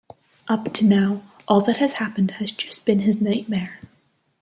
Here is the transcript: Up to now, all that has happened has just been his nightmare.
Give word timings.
Up 0.47 0.73
to 0.73 0.83
now, 0.85 1.21
all 1.47 1.61
that 1.61 1.77
has 1.77 1.93
happened 1.99 2.31
has 2.31 2.51
just 2.51 2.85
been 2.85 3.01
his 3.01 3.21
nightmare. 3.21 3.79